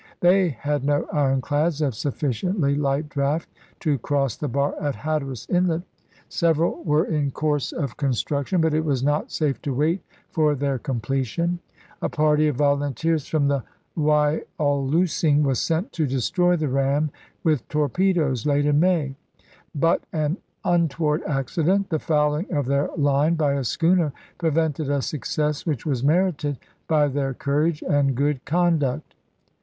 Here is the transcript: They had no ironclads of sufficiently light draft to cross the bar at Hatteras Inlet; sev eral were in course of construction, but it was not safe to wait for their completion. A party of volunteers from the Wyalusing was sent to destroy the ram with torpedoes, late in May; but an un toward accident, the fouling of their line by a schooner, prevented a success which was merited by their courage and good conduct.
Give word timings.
They 0.21 0.49
had 0.49 0.83
no 0.83 1.05
ironclads 1.13 1.79
of 1.79 1.93
sufficiently 1.93 2.73
light 2.73 3.07
draft 3.07 3.47
to 3.81 3.99
cross 3.99 4.35
the 4.35 4.47
bar 4.47 4.73
at 4.81 4.95
Hatteras 4.95 5.45
Inlet; 5.47 5.83
sev 6.27 6.57
eral 6.57 6.83
were 6.83 7.05
in 7.05 7.29
course 7.29 7.71
of 7.71 7.97
construction, 7.97 8.61
but 8.61 8.73
it 8.73 8.83
was 8.83 9.03
not 9.03 9.31
safe 9.31 9.61
to 9.61 9.75
wait 9.75 10.01
for 10.31 10.55
their 10.55 10.79
completion. 10.79 11.59
A 12.01 12.09
party 12.09 12.47
of 12.47 12.55
volunteers 12.55 13.27
from 13.27 13.47
the 13.47 13.61
Wyalusing 13.95 15.43
was 15.43 15.59
sent 15.61 15.91
to 15.93 16.07
destroy 16.07 16.55
the 16.55 16.67
ram 16.67 17.11
with 17.43 17.69
torpedoes, 17.69 18.47
late 18.47 18.65
in 18.65 18.79
May; 18.79 19.13
but 19.75 20.03
an 20.11 20.37
un 20.63 20.87
toward 20.87 21.21
accident, 21.25 21.91
the 21.91 21.99
fouling 21.99 22.51
of 22.51 22.65
their 22.65 22.89
line 22.97 23.35
by 23.35 23.53
a 23.53 23.63
schooner, 23.63 24.13
prevented 24.39 24.89
a 24.89 25.03
success 25.03 25.63
which 25.67 25.85
was 25.85 26.03
merited 26.03 26.57
by 26.87 27.07
their 27.07 27.35
courage 27.35 27.83
and 27.87 28.15
good 28.15 28.43
conduct. 28.45 29.13